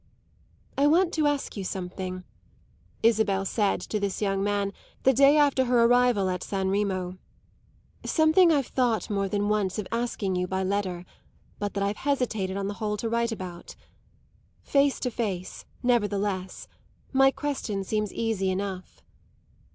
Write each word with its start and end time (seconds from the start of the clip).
"I 0.79 0.87
want 0.87 1.13
to 1.13 1.27
ask 1.27 1.55
you 1.55 1.63
something," 1.63 2.23
Isabel 3.03 3.45
said 3.45 3.79
to 3.81 3.99
this 3.99 4.19
young 4.19 4.43
man 4.43 4.73
the 5.03 5.13
day 5.13 5.37
after 5.37 5.65
her 5.65 5.83
arrival 5.83 6.27
at 6.27 6.41
San 6.41 6.69
Remo 6.69 7.19
"something 8.03 8.51
I've 8.51 8.65
thought 8.65 9.11
more 9.11 9.29
than 9.29 9.47
once 9.47 9.77
of 9.77 9.87
asking 9.91 10.35
you 10.37 10.47
by 10.47 10.63
letter, 10.63 11.05
but 11.59 11.75
that 11.75 11.83
I've 11.83 11.97
hesitated 11.97 12.57
on 12.57 12.67
the 12.67 12.73
whole 12.81 12.97
to 12.97 13.09
write 13.09 13.31
about. 13.31 13.75
Face 14.63 14.99
to 15.01 15.11
face, 15.11 15.65
nevertheless, 15.83 16.67
my 17.13 17.29
question 17.29 17.83
seems 17.83 18.11
easy 18.11 18.49
enough. 18.49 19.03